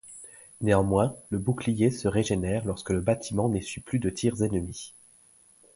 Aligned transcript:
Néanmoins, 0.61 1.15
le 1.29 1.37
bouclier 1.37 1.91
se 1.91 2.07
régénère 2.07 2.65
lorsque 2.65 2.89
le 2.89 3.01
bâtiment 3.01 3.49
n'essuie 3.49 3.81
plus 3.81 3.99
de 3.99 4.09
tirs 4.09 4.41
ennemis. 4.41 4.95